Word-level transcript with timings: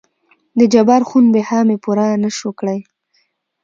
دجبار 0.59 1.01
خون 1.09 1.25
بها 1.33 1.59
مې 1.67 1.77
پوره 1.83 2.07
نه 2.23 2.29
شوى 2.37 2.51
کړى. 2.59 2.79